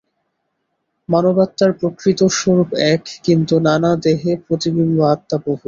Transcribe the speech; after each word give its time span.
মানবাত্মার 1.09 1.71
প্রকৃত 1.79 2.19
স্বরূপ 2.37 2.69
এক, 2.91 3.01
কিন্তু 3.23 3.53
নানা 3.67 3.91
দেহে 4.03 4.31
প্রতিবিম্ব-আত্মা 4.45 5.37
বহু। 5.43 5.59